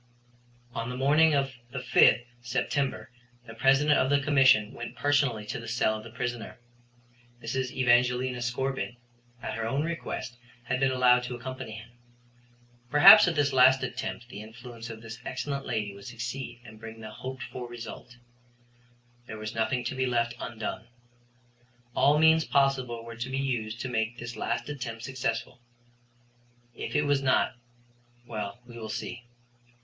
[0.73, 3.11] On the morning of the 5th September
[3.45, 6.57] the President of the Commission went personally to the cell of the prisoner.
[7.39, 7.69] Mrs.
[7.69, 8.95] Evangelina Scorbitt,
[9.43, 11.89] at her own request, had been allowed to accompany him.
[12.89, 16.99] Perhaps at this last attempt the influence of this excellent lady would succeed and bring
[17.01, 18.17] the hoped for result.
[19.27, 20.87] There was nothing to be left undone.
[21.95, 25.61] All means possible were to be used to make this last attempt successful.
[26.73, 27.53] If it was not
[28.25, 29.25] well, we will see.